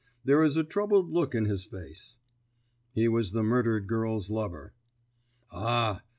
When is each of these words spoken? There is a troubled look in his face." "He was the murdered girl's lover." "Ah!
There 0.23 0.41
is 0.41 0.57
a 0.57 0.63
troubled 0.63 1.11
look 1.11 1.35
in 1.35 1.45
his 1.45 1.63
face." 1.63 2.17
"He 2.91 3.07
was 3.07 3.33
the 3.33 3.43
murdered 3.43 3.85
girl's 3.85 4.31
lover." 4.31 4.73
"Ah! 5.51 6.01